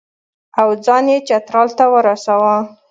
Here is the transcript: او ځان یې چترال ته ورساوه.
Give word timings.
او 0.59 0.67
ځان 0.85 1.05
یې 1.13 1.17
چترال 1.27 1.69
ته 1.77 1.85
ورساوه. 1.93 2.55